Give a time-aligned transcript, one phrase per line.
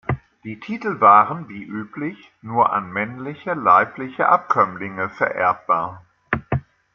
[0.45, 6.01] Die Titel waren, wie üblich, nur an männliche leibliche Abkömmlinge vererbbar.